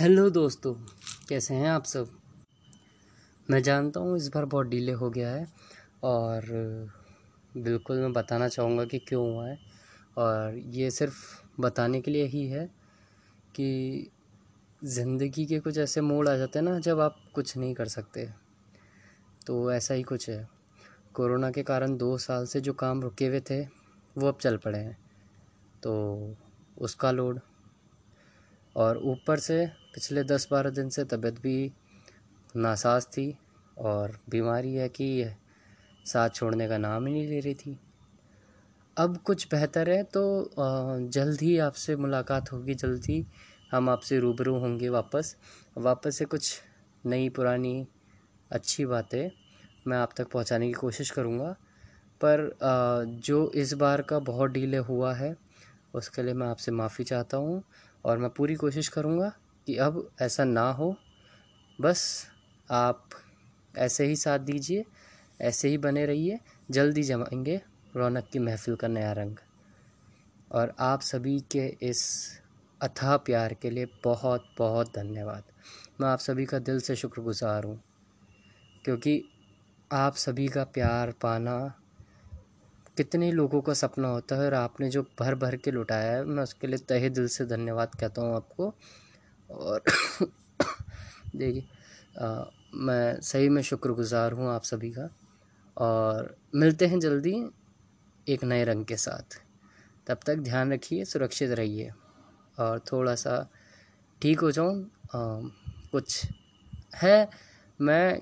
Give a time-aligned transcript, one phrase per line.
[0.00, 0.74] Hello दोस्तों,
[1.28, 2.08] कैसे हैं आप सब?
[3.50, 5.46] मैं जानता हूँ इस बार बहुत डिले हो गया है
[6.02, 6.42] और
[7.56, 9.58] बिल्कुल मैं बताना चाहूँगा कि क्यों हुआ है।
[10.18, 11.16] और ये सिर्फ़
[11.60, 12.66] बताने के लिए ही है
[13.54, 14.10] कि
[14.84, 18.28] ज़िंदगी के कुछ ऐसे मोड़ आ जाते हैं ना जब आप कुछ नहीं कर सकते।
[19.46, 20.48] तो ऐसा ही कुछ है।
[21.14, 23.62] कोरोना के कारण दो साल से जो काम रुके हुए थे,
[24.18, 24.98] वो अब चल पड़े हैं।
[25.82, 26.36] तो
[26.78, 27.40] उसका लोड
[28.76, 29.64] और ऊपर से
[29.94, 31.72] पिछले दस बारह दिन से तबीयत भी
[32.56, 33.34] नासाज थी
[33.78, 35.08] और बीमारी है कि
[36.06, 37.78] साथ छोड़ने का नाम ही नहीं ले रही थी।
[38.96, 43.24] अब कुछ बेहतर है तो जल्द ही आपसे मुलाकात होगी, जल्द ही
[43.72, 45.36] हम आपसे रूबरू होंगे वापस।
[45.76, 46.60] वापस से कुछ
[47.04, 47.86] नई पुरानी
[48.50, 49.30] अच्छी बातें
[49.86, 51.50] मैं आप तक पहुँचाने की कोशिश करूँगा।
[52.20, 52.50] पर
[53.22, 55.34] जो इस बार का बहुत डीले हुआ है
[55.94, 57.62] उसके लिए मैं आपसे माफ़ी चाहता हूँ
[58.04, 59.32] और मैं पूरी कोशिश करूँगा
[59.66, 60.94] कि अब ऐसा ना हो।
[61.78, 62.02] बस
[62.68, 63.08] आप
[63.74, 64.84] ऐसे ही साथ दीजिए,
[65.40, 66.38] ऐसे ही बने रहिए,
[66.68, 67.60] जल्दी जमाएँगे
[67.94, 69.36] रौनक की महफ़िल का नया रंग।
[70.50, 72.02] और आप सभी के इस
[72.80, 75.44] अथाह प्यार के लिए बहुत बहुत धन्यवाद।
[76.00, 77.80] मैं आप सभी का दिल से शुक्रगुज़ार हूँ,
[78.84, 79.22] क्योंकि
[79.90, 81.56] आप सभी का प्यार पाना
[82.96, 86.42] कितने लोगों का सपना होता है और आपने जो भर भर के लुटाया है, मैं
[86.42, 88.72] उसके लिए तहे दिल से धन्यवाद कहता हूँ आपको।
[89.50, 89.82] और
[91.36, 91.64] देखिए
[92.76, 95.08] मैं सही में शुक्रगुज़ार हूँ आप सभी का।
[95.76, 97.34] और मिलते हैं जल्दी
[98.26, 99.38] एक नए रंग के साथ।
[100.06, 101.90] तब तक ध्यान रखिए, सुरक्षित रहिए।
[102.58, 103.46] और थोड़ा सा
[104.22, 104.90] ठीक हो जाऊँ
[105.92, 106.26] कुछ
[106.96, 107.28] है,
[107.80, 108.20] मैं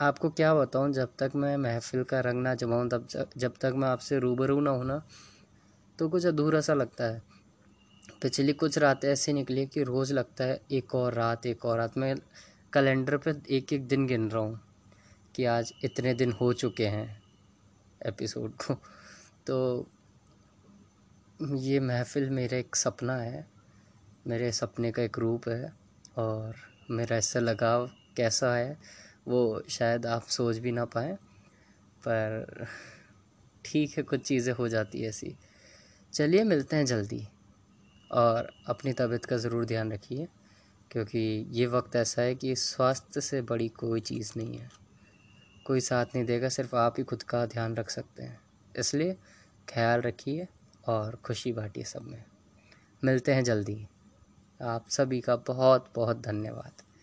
[0.00, 3.06] आपको क्या बताऊँ, जब तक मैं महफ़िल का रंग ना जमाऊँ, तब
[3.36, 5.02] जब तक मैं आपसे रूबरू ना होना
[5.98, 7.22] तो कुछ अधूरा सा लगता है।
[8.22, 11.98] पिछली कुछ रातें ऐसी निकली कि रोज़ लगता है एक और रात, एक और रात।
[11.98, 12.14] मैं
[12.72, 14.60] कैलेंडर पे एक एक दिन गिन रहा हूँ
[15.34, 17.22] कि आज इतने दिन हो चुके हैं
[18.00, 18.74] एपिसोड को।
[19.46, 19.86] तो
[21.40, 23.46] ये महफ़िल मेरा एक सपना है,
[24.26, 25.72] मेरे सपने का एक रूप है
[26.18, 26.54] और
[26.90, 28.76] मेरा इससे लगाव कैसा है
[29.28, 31.14] वो शायद आप सोच भी ना पाएँ,
[32.08, 32.66] पर
[33.64, 35.36] ठीक है, कुछ चीज़ें हो जाती है ऐसी।
[36.12, 37.28] चलिए, मिलते हैं जल्दी,
[38.12, 40.28] और अपनी तबीयत का ज़रूर ध्यान रखिए,
[40.90, 44.70] क्योंकि ये वक्त ऐसा है कि स्वास्थ्य से बड़ी कोई चीज़ नहीं है।
[45.66, 48.40] कोई साथ नहीं देगा, सिर्फ़ आप ही खुद का ध्यान रख सकते हैं।
[48.78, 49.16] इसलिए
[49.68, 50.48] ख्याल रखिए
[50.86, 52.24] और खुशी बांटिए सब में।
[53.04, 53.86] मिलते हैं जल्दी।
[54.62, 56.93] आप सभी का बहुत बहुत धन्यवाद।